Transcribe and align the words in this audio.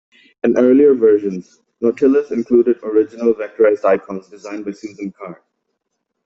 In 0.43 0.57
earlier 0.57 0.95
versions, 0.95 1.61
Nautilus 1.79 2.31
included 2.31 2.79
original 2.81 3.35
vectorized 3.35 3.85
icons 3.85 4.27
designed 4.29 4.65
by 4.65 4.71
Susan 4.71 5.11
Kare. 5.15 5.43